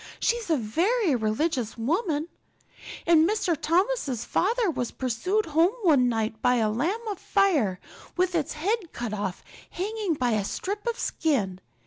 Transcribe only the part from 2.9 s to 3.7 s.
And Mrs.